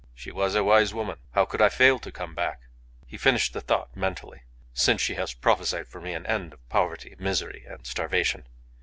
[0.15, 1.19] "She was a wise woman.
[1.33, 2.61] How could I fail to come back?"
[3.05, 4.41] He finished the thought mentally:
[4.73, 8.47] "Since she has prophesied for me an end of poverty, misery, and starvation."